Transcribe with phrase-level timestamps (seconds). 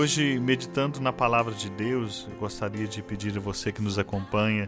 [0.00, 4.66] Hoje, meditando na palavra de Deus, eu gostaria de pedir a você que nos acompanha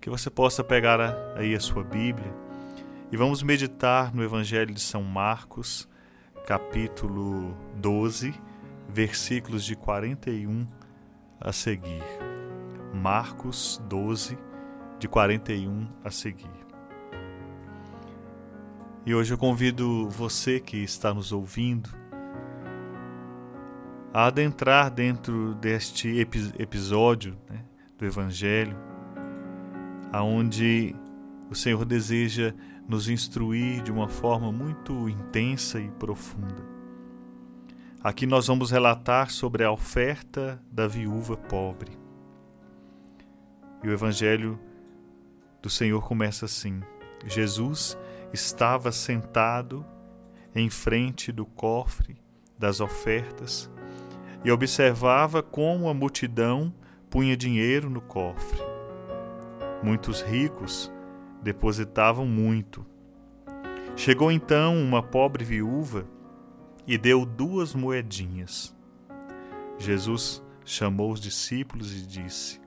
[0.00, 0.98] que você possa pegar
[1.36, 2.34] aí a sua Bíblia
[3.12, 5.88] e vamos meditar no Evangelho de São Marcos,
[6.48, 8.34] capítulo 12,
[8.88, 10.66] versículos de 41
[11.40, 12.02] a seguir.
[12.92, 14.36] Marcos 12,
[14.98, 16.50] de 41 a seguir.
[19.06, 22.01] E hoje eu convido você que está nos ouvindo
[24.12, 26.20] a adentrar dentro deste
[26.58, 27.64] episódio né,
[27.96, 28.76] do Evangelho,
[30.12, 30.94] aonde
[31.50, 32.54] o Senhor deseja
[32.86, 36.62] nos instruir de uma forma muito intensa e profunda.
[38.04, 41.92] Aqui nós vamos relatar sobre a oferta da viúva pobre.
[43.82, 44.60] E o Evangelho
[45.62, 46.82] do Senhor começa assim:
[47.26, 47.96] Jesus
[48.32, 49.86] estava sentado
[50.54, 52.20] em frente do cofre
[52.58, 53.70] das ofertas
[54.44, 56.72] e observava como a multidão
[57.08, 58.60] punha dinheiro no cofre.
[59.82, 60.90] Muitos ricos
[61.42, 62.84] depositavam muito.
[63.96, 66.06] Chegou então uma pobre viúva
[66.86, 68.74] e deu duas moedinhas.
[69.78, 72.60] Jesus chamou os discípulos e disse: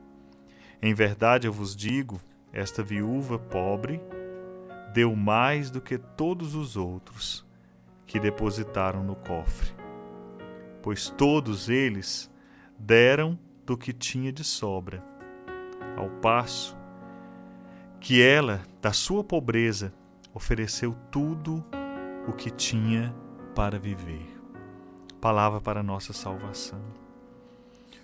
[0.81, 2.21] Em verdade eu vos digo,
[2.53, 4.01] esta viúva pobre
[4.93, 7.45] deu mais do que todos os outros
[8.05, 9.74] que depositaram no cofre
[10.85, 12.29] pois todos eles
[12.77, 15.03] deram do que tinha de sobra,
[15.97, 16.77] ao passo
[17.99, 19.91] que ela, da sua pobreza,
[20.31, 21.65] ofereceu tudo
[22.27, 23.15] o que tinha
[23.55, 24.27] para viver.
[25.19, 26.83] Palavra para nossa salvação.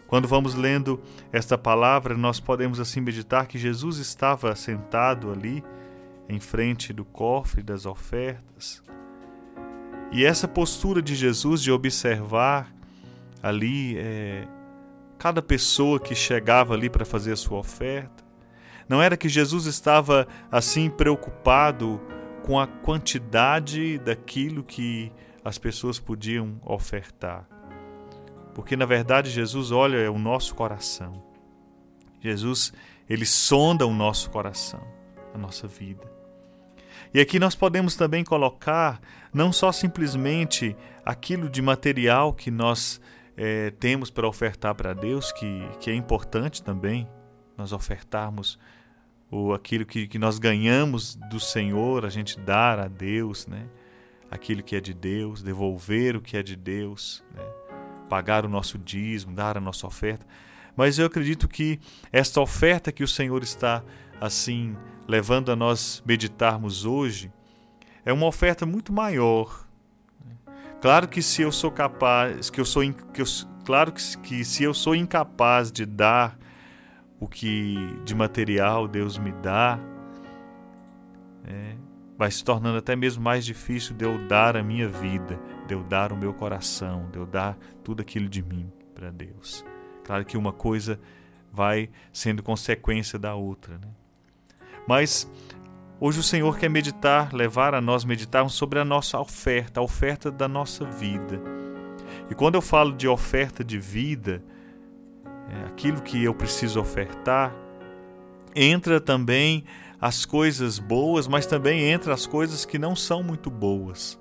[0.07, 0.99] Quando vamos lendo
[1.31, 5.63] esta palavra, nós podemos assim meditar que Jesus estava sentado ali,
[6.27, 8.81] em frente do cofre das ofertas,
[10.11, 12.71] e essa postura de Jesus de observar
[13.41, 14.45] ali é,
[15.17, 18.23] cada pessoa que chegava ali para fazer a sua oferta,
[18.89, 22.01] não era que Jesus estava assim preocupado
[22.43, 25.11] com a quantidade daquilo que
[25.45, 27.47] as pessoas podiam ofertar.
[28.53, 31.23] Porque na verdade Jesus olha é o nosso coração.
[32.19, 32.73] Jesus,
[33.09, 34.85] ele sonda o nosso coração,
[35.33, 36.20] a nossa vida.
[37.13, 39.01] E aqui nós podemos também colocar
[39.33, 40.75] não só simplesmente
[41.05, 43.01] aquilo de material que nós
[43.35, 47.07] é, temos para ofertar para Deus, que, que é importante também,
[47.57, 48.59] nós ofertarmos
[49.29, 53.67] o, aquilo que, que nós ganhamos do Senhor, a gente dar a Deus, né?
[54.29, 57.43] aquilo que é de Deus, devolver o que é de Deus, né?
[58.09, 60.25] pagar o nosso dízimo, dar a nossa oferta.
[60.75, 61.79] Mas eu acredito que
[62.11, 63.83] esta oferta que o Senhor está
[64.21, 64.77] assim
[65.07, 67.33] levando a nós meditarmos hoje,
[68.05, 69.67] é uma oferta muito maior.
[70.79, 72.81] Claro que se eu sou capaz, que eu sou,
[73.13, 73.25] que eu,
[73.65, 76.37] claro que, que se eu sou incapaz de dar
[77.19, 79.79] o que de material Deus me dá,
[81.45, 81.75] é,
[82.17, 85.83] vai se tornando até mesmo mais difícil de eu dar a minha vida, de eu
[85.83, 89.65] dar o meu coração, de eu dar tudo aquilo de mim para Deus.
[90.03, 90.99] Claro que uma coisa
[91.51, 94.00] vai sendo consequência da outra, né?
[94.87, 95.29] Mas
[95.99, 100.31] hoje o Senhor quer meditar, levar a nós meditarmos sobre a nossa oferta, a oferta
[100.31, 101.41] da nossa vida.
[102.29, 104.43] E quando eu falo de oferta de vida,
[105.49, 107.53] é aquilo que eu preciso ofertar,
[108.55, 109.63] entra também
[109.99, 114.19] as coisas boas, mas também entra as coisas que não são muito boas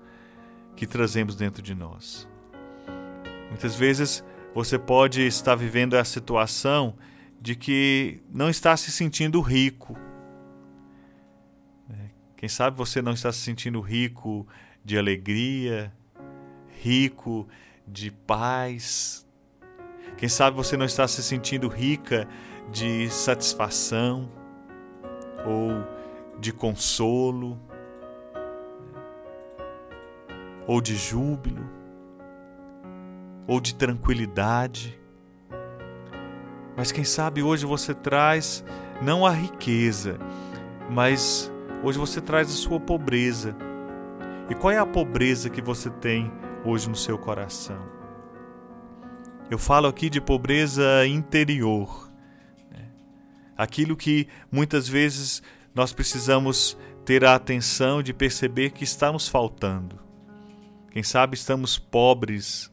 [0.76, 2.28] que trazemos dentro de nós.
[3.48, 6.94] Muitas vezes você pode estar vivendo a situação
[7.40, 9.96] de que não está se sentindo rico,
[12.40, 14.48] quem sabe você não está se sentindo rico
[14.82, 15.92] de alegria,
[16.80, 17.46] rico
[17.86, 19.26] de paz.
[20.16, 22.26] Quem sabe você não está se sentindo rica
[22.72, 24.26] de satisfação
[25.44, 25.86] ou
[26.40, 27.60] de consolo
[30.66, 31.68] ou de júbilo
[33.46, 34.98] ou de tranquilidade.
[36.74, 38.64] Mas quem sabe hoje você traz
[39.02, 40.18] não a riqueza,
[40.88, 41.52] mas
[41.82, 43.56] Hoje você traz a sua pobreza.
[44.50, 46.30] E qual é a pobreza que você tem
[46.62, 47.80] hoje no seu coração?
[49.50, 52.10] Eu falo aqui de pobreza interior.
[52.70, 52.86] Né?
[53.56, 55.42] Aquilo que muitas vezes
[55.74, 59.98] nós precisamos ter a atenção de perceber que está nos faltando.
[60.90, 62.70] Quem sabe estamos pobres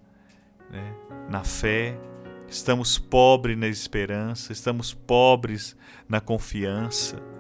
[0.69, 0.94] né,
[1.30, 1.98] na fé,
[2.50, 5.77] estamos pobres na esperança, estamos pobres
[6.09, 7.36] na confiança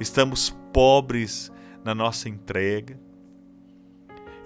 [0.00, 1.50] estamos pobres
[1.84, 2.98] na nossa entrega.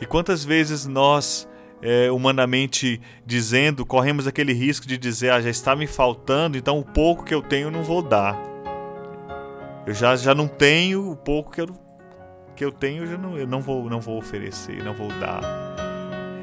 [0.01, 1.49] E quantas vezes nós
[1.83, 6.85] é, humanamente dizendo, corremos aquele risco de dizer, ah, já está me faltando, então o
[6.85, 8.41] pouco que eu tenho não vou dar.
[9.85, 11.69] Eu já, já não tenho o pouco que eu,
[12.55, 15.43] que eu tenho, eu, já não, eu não, vou, não vou oferecer, não vou dar.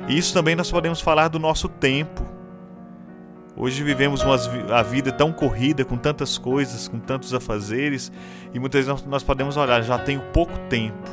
[0.09, 2.38] E isso também nós podemos falar do nosso tempo.
[3.61, 4.35] Hoje vivemos uma,
[4.73, 8.09] a vida tão corrida, com tantas coisas, com tantos afazeres,
[8.53, 11.09] e muitas vezes nós, podemos olhar, já tenho pouco tempo.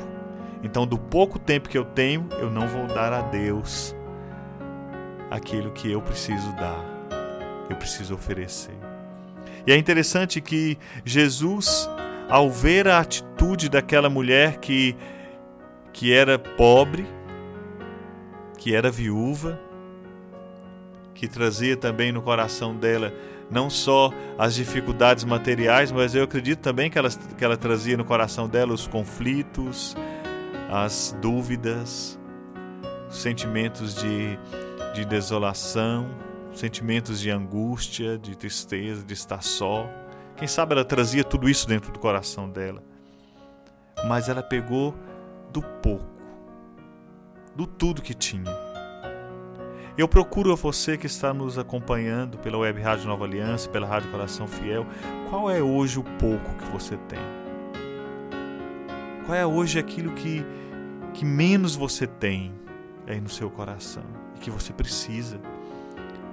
[0.62, 3.96] Então, do pouco tempo que eu tenho, eu não vou dar a Deus
[5.28, 6.84] aquilo que eu preciso dar,
[7.68, 8.78] eu preciso oferecer.
[9.66, 11.90] E é interessante que Jesus,
[12.28, 14.94] ao ver a atitude daquela mulher que,
[15.92, 17.04] que era pobre,
[18.56, 19.58] que era viúva,
[21.16, 23.12] que trazia também no coração dela
[23.50, 28.04] não só as dificuldades materiais, mas eu acredito também que ela, que ela trazia no
[28.04, 29.96] coração dela os conflitos,
[30.70, 32.18] as dúvidas,
[33.08, 34.38] sentimentos de
[34.96, 36.08] de desolação,
[36.54, 39.86] sentimentos de angústia, de tristeza, de estar só.
[40.36, 42.82] Quem sabe ela trazia tudo isso dentro do coração dela.
[44.06, 44.94] Mas ela pegou
[45.52, 46.06] do pouco,
[47.54, 48.65] do tudo que tinha.
[49.96, 54.10] Eu procuro a você que está nos acompanhando pela Web Rádio Nova Aliança, pela Rádio
[54.10, 54.86] Coração Fiel,
[55.30, 57.18] qual é hoje o pouco que você tem?
[59.24, 60.44] Qual é hoje aquilo que,
[61.14, 62.52] que menos você tem
[63.06, 64.26] aí no seu coração?
[64.36, 65.40] e que você precisa.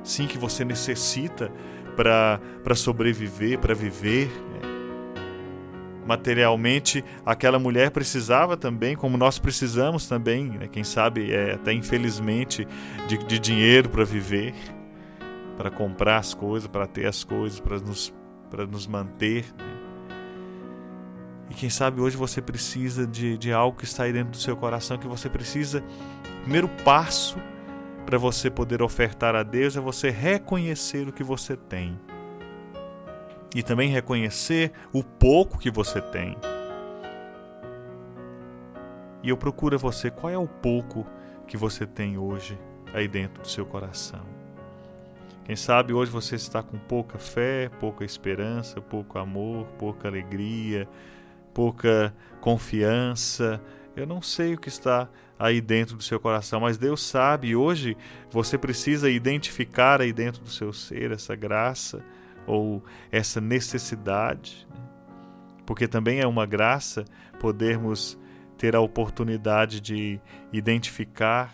[0.03, 1.51] Sim, que você necessita
[1.95, 4.27] para sobreviver, para viver.
[4.27, 4.72] Né?
[6.05, 10.67] Materialmente, aquela mulher precisava também, como nós precisamos também, né?
[10.67, 12.67] quem sabe é, até infelizmente,
[13.07, 14.53] de, de dinheiro para viver,
[15.57, 18.13] para comprar as coisas, para ter as coisas, para nos,
[18.69, 19.45] nos manter.
[19.57, 19.73] Né?
[21.49, 24.57] E quem sabe hoje você precisa de, de algo que está aí dentro do seu
[24.57, 25.83] coração, que você precisa,
[26.41, 27.37] primeiro passo
[28.05, 31.97] para você poder ofertar a Deus é você reconhecer o que você tem.
[33.55, 36.35] E também reconhecer o pouco que você tem.
[39.21, 41.05] E eu procuro a você qual é o pouco
[41.47, 42.57] que você tem hoje
[42.93, 44.21] aí dentro do seu coração.
[45.45, 50.87] Quem sabe hoje você está com pouca fé, pouca esperança, pouco amor, pouca alegria,
[51.53, 53.61] pouca confiança.
[53.95, 57.97] Eu não sei o que está aí dentro do seu coração, mas Deus sabe hoje
[58.31, 62.03] você precisa identificar aí dentro do seu ser essa graça
[62.45, 64.81] ou essa necessidade, né?
[65.65, 67.05] porque também é uma graça
[67.39, 68.17] podermos
[68.57, 70.19] ter a oportunidade de
[70.51, 71.53] identificar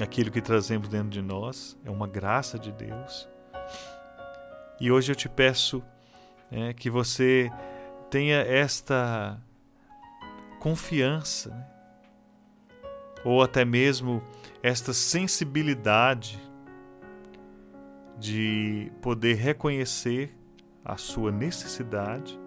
[0.00, 3.28] aquilo que trazemos dentro de nós, é uma graça de Deus.
[4.80, 5.82] E hoje eu te peço
[6.50, 7.50] é, que você
[8.10, 9.40] tenha esta
[10.58, 11.66] confiança, né?
[13.24, 14.22] ou até mesmo
[14.62, 16.40] esta sensibilidade
[18.22, 20.32] de poder reconhecer
[20.84, 22.38] a sua necessidade,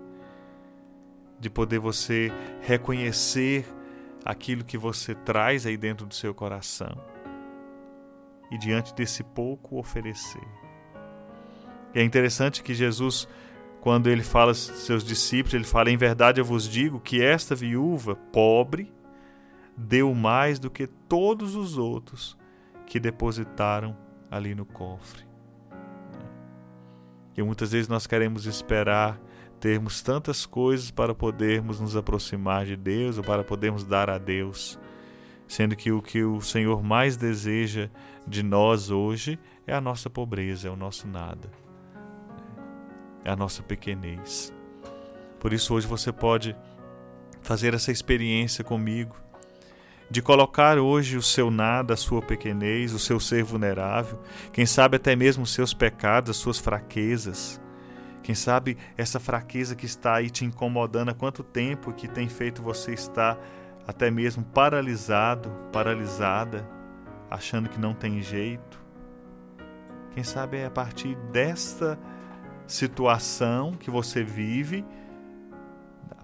[1.38, 2.32] de poder você
[2.62, 3.66] reconhecer
[4.24, 6.98] aquilo que você traz aí dentro do seu coração
[8.50, 10.48] e diante desse pouco oferecer.
[11.94, 13.28] E é interessante que Jesus,
[13.82, 17.54] quando ele fala aos seus discípulos, ele fala: Em verdade eu vos digo que esta
[17.54, 18.94] viúva pobre
[19.76, 22.38] deu mais do que todos os outros
[22.86, 23.94] que depositaram
[24.32, 25.35] ali no cofre.
[27.38, 29.20] E muitas vezes nós queremos esperar
[29.60, 34.80] termos tantas coisas para podermos nos aproximar de Deus ou para podermos dar a Deus,
[35.48, 37.90] sendo que o que o Senhor mais deseja
[38.28, 41.50] de nós hoje é a nossa pobreza, é o nosso nada,
[43.24, 44.54] é a nossa pequenez.
[45.40, 46.56] Por isso hoje você pode
[47.42, 49.16] fazer essa experiência comigo
[50.10, 54.20] de colocar hoje o seu nada, a sua pequenez, o seu ser vulnerável,
[54.54, 57.62] quem sabe até mesmo os seus pecados, as suas fraquezas.
[58.22, 62.62] Quem sabe essa fraqueza que está aí te incomodando há quanto tempo que tem feito
[62.62, 63.38] você estar
[63.88, 66.68] até mesmo paralisado, paralisada,
[67.30, 68.84] achando que não tem jeito.
[70.12, 72.00] Quem sabe é a partir desta
[72.66, 74.84] situação que você vive,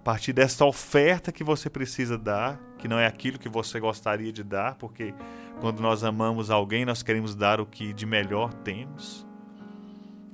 [0.02, 4.34] a partir desta oferta que você precisa dar, que não é aquilo que você gostaria
[4.34, 5.14] de dar, porque
[5.60, 9.28] quando nós amamos alguém, nós queremos dar o que de melhor temos.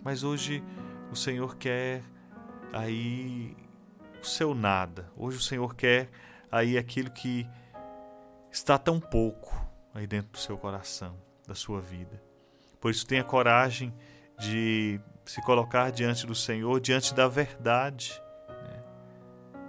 [0.05, 0.63] Mas hoje
[1.11, 2.01] o Senhor quer
[2.71, 3.57] aí
[4.21, 5.11] o seu nada.
[5.17, 6.09] Hoje o Senhor quer
[6.49, 7.45] aí aquilo que
[8.49, 9.53] está tão pouco
[9.93, 12.23] aí dentro do seu coração, da sua vida.
[12.79, 13.93] Por isso tenha coragem
[14.39, 18.13] de se colocar diante do Senhor, diante da verdade.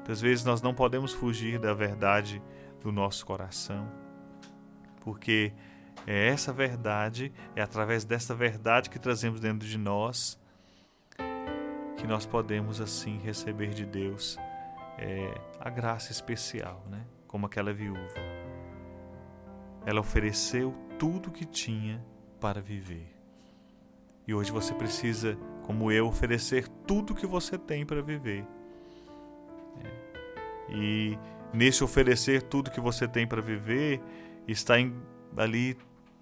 [0.08, 2.42] Às vezes nós não podemos fugir da verdade
[2.80, 3.86] do nosso coração,
[5.00, 5.52] porque
[6.06, 10.38] É essa verdade, é através dessa verdade que trazemos dentro de nós
[11.96, 14.38] que nós podemos assim receber de Deus
[14.96, 17.04] é, a graça especial, né?
[17.26, 18.14] Como aquela viúva.
[19.84, 22.02] Ela ofereceu tudo o que tinha
[22.40, 23.14] para viver.
[24.26, 28.46] E hoje você precisa, como eu, oferecer tudo o que você tem para viver.
[30.68, 31.18] E
[31.52, 34.00] nesse oferecer tudo que você tem para viver,
[34.46, 34.94] está em,
[35.36, 35.76] ali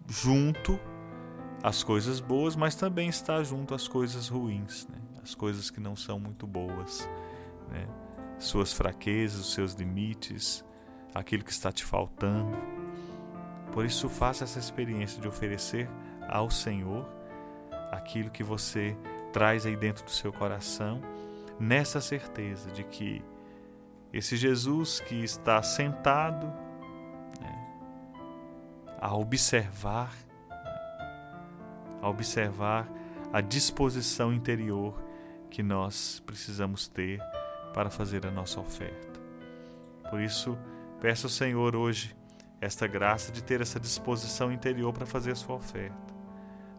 [0.08, 0.78] junto
[1.62, 4.98] as coisas boas, mas também está junto as coisas ruins, né?
[5.22, 7.08] as coisas que não são muito boas,
[7.70, 7.86] né?
[8.38, 10.64] suas fraquezas, os seus limites,
[11.14, 12.56] aquilo que está te faltando.
[13.72, 15.88] Por isso, faça essa experiência de oferecer
[16.28, 17.08] ao Senhor
[17.90, 18.96] aquilo que você
[19.32, 21.00] traz aí dentro do seu coração,
[21.58, 23.22] nessa certeza de que
[24.16, 26.46] esse Jesus que está sentado
[27.40, 27.66] né,
[28.98, 30.10] a observar,
[30.48, 32.88] né, a observar
[33.32, 34.94] a disposição interior
[35.50, 37.20] que nós precisamos ter
[37.74, 39.20] para fazer a nossa oferta.
[40.08, 40.56] Por isso,
[40.98, 42.16] peço ao Senhor hoje
[42.58, 46.14] esta graça de ter essa disposição interior para fazer a sua oferta.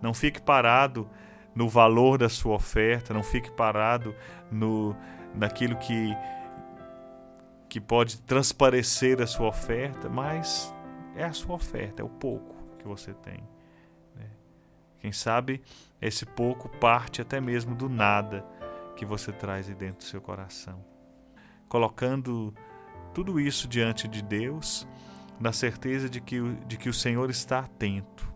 [0.01, 1.07] Não fique parado
[1.53, 4.15] no valor da sua oferta, não fique parado
[4.51, 4.95] no
[5.35, 6.15] naquilo que
[7.69, 10.73] que pode transparecer a sua oferta, mas
[11.15, 13.43] é a sua oferta, é o pouco que você tem.
[14.15, 14.29] Né?
[14.99, 15.61] Quem sabe
[16.01, 18.45] esse pouco parte até mesmo do nada
[18.95, 20.83] que você traz aí dentro do seu coração.
[21.67, 22.53] Colocando
[23.13, 24.87] tudo isso diante de Deus,
[25.39, 28.31] na certeza de que, de que o Senhor está atento.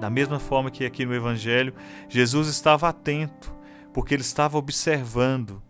[0.00, 1.74] Da mesma forma que aqui no Evangelho,
[2.08, 3.54] Jesus estava atento,
[3.92, 5.62] porque ele estava observando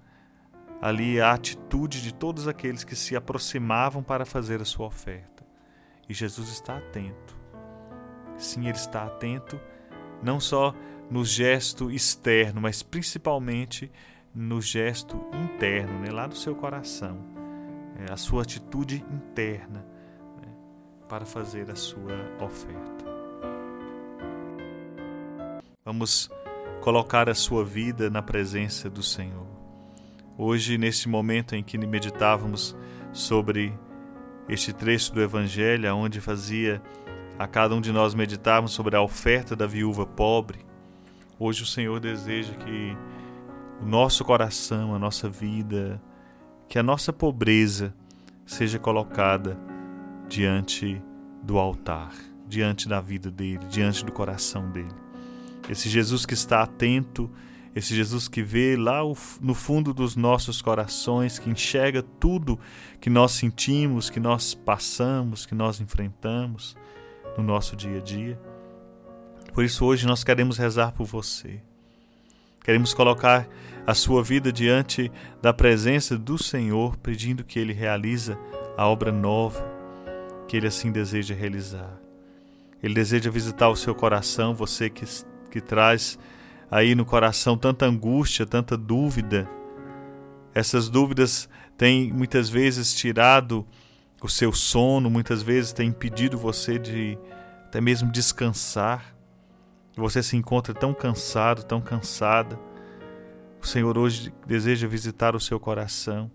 [0.80, 5.44] ali a atitude de todos aqueles que se aproximavam para fazer a sua oferta.
[6.08, 7.36] E Jesus está atento.
[8.36, 9.60] Sim, ele está atento
[10.22, 10.74] não só
[11.10, 13.90] no gesto externo, mas principalmente
[14.34, 17.18] no gesto interno, né, lá do seu coração,
[17.96, 19.84] é, a sua atitude interna
[20.40, 20.52] né,
[21.08, 23.04] para fazer a sua oferta.
[25.84, 26.30] Vamos
[26.80, 29.57] colocar a sua vida na presença do Senhor.
[30.38, 32.74] Hoje, neste momento em que meditávamos
[33.12, 33.76] sobre
[34.48, 36.80] este trecho do Evangelho, onde fazia
[37.38, 40.68] a cada um de nós meditarmos sobre a oferta da viúva pobre,
[41.40, 42.96] Hoje o Senhor deseja que
[43.80, 46.02] o nosso coração, a nossa vida,
[46.68, 47.94] que a nossa pobreza
[48.44, 49.56] seja colocada
[50.28, 51.00] diante
[51.44, 52.12] do altar,
[52.48, 54.90] diante da vida dele, diante do coração dele.
[55.70, 57.30] Esse Jesus que está atento,
[57.78, 59.02] esse Jesus que vê lá
[59.40, 62.58] no fundo dos nossos corações, que enxerga tudo
[63.00, 66.76] que nós sentimos, que nós passamos, que nós enfrentamos
[67.36, 68.40] no nosso dia a dia.
[69.54, 71.60] Por isso, hoje nós queremos rezar por você.
[72.64, 73.48] Queremos colocar
[73.86, 78.36] a sua vida diante da presença do Senhor, pedindo que Ele realize
[78.76, 79.64] a obra nova
[80.48, 81.96] que Ele assim deseja realizar.
[82.82, 85.04] Ele deseja visitar o seu coração, você que,
[85.48, 86.18] que traz
[86.70, 89.48] aí no coração tanta angústia, tanta dúvida.
[90.54, 93.66] Essas dúvidas têm muitas vezes tirado
[94.22, 97.18] o seu sono, muitas vezes têm impedido você de
[97.66, 99.18] até mesmo descansar
[99.98, 102.58] você se encontra tão cansado, tão cansada.
[103.60, 106.30] O Senhor hoje deseja visitar o seu coração.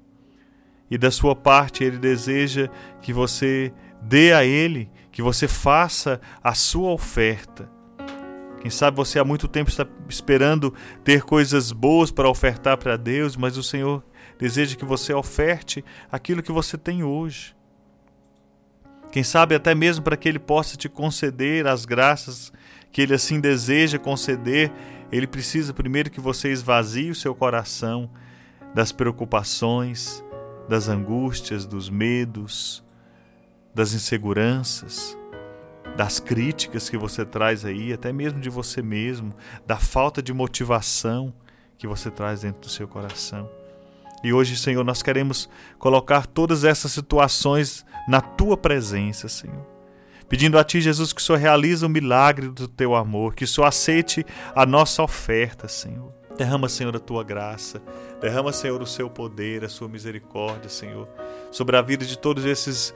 [0.91, 2.69] E da sua parte, Ele deseja
[3.01, 7.69] que você dê a Ele, que você faça a sua oferta.
[8.63, 13.35] Quem sabe você há muito tempo está esperando ter coisas boas para ofertar para Deus,
[13.35, 14.01] mas o Senhor
[14.39, 17.53] deseja que você oferte aquilo que você tem hoje.
[19.11, 22.53] Quem sabe até mesmo para que Ele possa te conceder as graças
[22.89, 24.71] que Ele assim deseja conceder,
[25.11, 28.09] Ele precisa primeiro que você esvazie o seu coração
[28.73, 30.23] das preocupações,
[30.69, 32.81] das angústias, dos medos,
[33.75, 35.17] das inseguranças,
[35.95, 39.33] das críticas que você traz aí, até mesmo de você mesmo,
[39.65, 41.33] da falta de motivação
[41.77, 43.49] que você traz dentro do seu coração.
[44.23, 49.73] E hoje, Senhor, nós queremos colocar todas essas situações na tua presença, Senhor
[50.33, 53.47] pedindo a Ti, Jesus, que o Senhor realize o milagre do Teu amor, que o
[53.47, 56.11] Senhor aceite a nossa oferta, Senhor.
[56.35, 57.79] Derrama, Senhor, a Tua graça,
[58.19, 61.07] derrama, Senhor, o Seu poder, a Sua misericórdia, Senhor,
[61.51, 62.95] sobre a vida de todos esses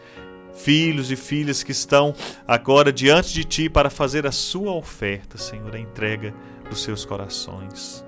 [0.58, 2.14] filhos e filhas que estão
[2.48, 6.34] agora diante de Ti para fazer a Sua oferta, Senhor, a entrega
[6.70, 8.04] dos seus corações.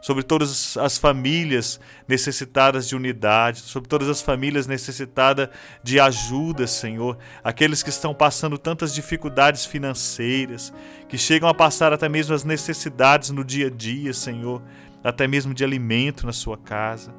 [0.00, 5.48] sobre todas as famílias necessitadas de unidade, sobre todas as famílias necessitadas
[5.82, 7.18] de ajuda, Senhor.
[7.44, 10.72] Aqueles que estão passando tantas dificuldades financeiras,
[11.08, 14.62] que chegam a passar até mesmo as necessidades no dia a dia, Senhor,
[15.04, 17.14] até mesmo de alimento na sua casa.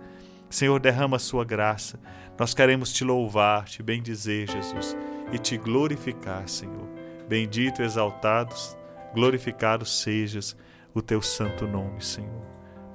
[0.49, 1.99] Senhor, derrama a sua graça.
[2.41, 4.97] Nós queremos te louvar, te bendizer, Jesus,
[5.31, 6.87] e te glorificar, Senhor.
[7.29, 8.55] Bendito, exaltado,
[9.13, 10.57] glorificado sejas
[10.91, 12.41] o teu santo nome, Senhor.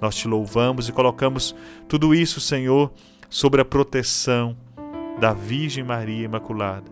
[0.01, 1.55] Nós te louvamos e colocamos
[1.87, 2.93] tudo isso, Senhor,
[3.31, 4.57] sobre a proteção
[5.21, 6.91] da Virgem Maria Imaculada.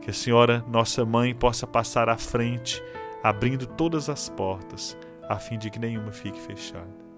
[0.00, 2.82] Que a Senhora, nossa mãe, possa passar à frente,
[3.22, 4.98] abrindo todas as portas,
[5.28, 7.09] a fim de que nenhuma fique fechada.